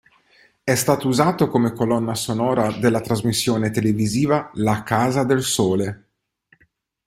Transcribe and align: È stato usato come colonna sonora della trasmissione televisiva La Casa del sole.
È 0.63 0.73
stato 0.73 1.07
usato 1.07 1.47
come 1.47 1.73
colonna 1.73 2.15
sonora 2.15 2.71
della 2.71 3.01
trasmissione 3.01 3.69
televisiva 3.69 4.49
La 4.55 4.81
Casa 4.81 5.23
del 5.23 5.43
sole. 5.43 6.07